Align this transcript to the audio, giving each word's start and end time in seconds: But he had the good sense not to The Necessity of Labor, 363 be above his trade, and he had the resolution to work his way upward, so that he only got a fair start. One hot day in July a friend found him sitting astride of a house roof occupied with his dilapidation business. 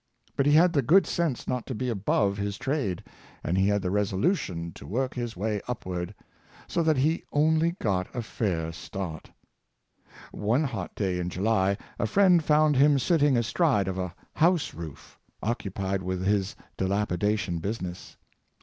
But 0.35 0.47
he 0.47 0.53
had 0.53 0.73
the 0.73 0.81
good 0.81 1.05
sense 1.05 1.47
not 1.47 1.67
to 1.67 1.75
The 1.75 1.85
Necessity 1.85 1.91
of 1.91 1.95
Labor, 2.31 2.35
363 2.37 2.73
be 2.75 2.79
above 2.81 2.85
his 2.87 2.97
trade, 2.97 3.13
and 3.43 3.57
he 3.59 3.67
had 3.67 3.81
the 3.83 3.91
resolution 3.91 4.71
to 4.73 4.87
work 4.87 5.13
his 5.13 5.37
way 5.37 5.61
upward, 5.67 6.15
so 6.67 6.81
that 6.81 6.97
he 6.97 7.23
only 7.31 7.73
got 7.79 8.07
a 8.15 8.23
fair 8.23 8.71
start. 8.71 9.29
One 10.31 10.63
hot 10.63 10.95
day 10.95 11.19
in 11.19 11.29
July 11.29 11.77
a 11.99 12.07
friend 12.07 12.43
found 12.43 12.77
him 12.77 12.97
sitting 12.97 13.37
astride 13.37 13.87
of 13.87 13.99
a 13.99 14.15
house 14.33 14.73
roof 14.73 15.19
occupied 15.43 16.01
with 16.01 16.25
his 16.25 16.55
dilapidation 16.77 17.59
business. 17.59 18.17